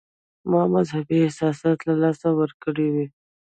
[0.49, 3.05] ما مذهبي احساسات له لاسه ورکړي وي.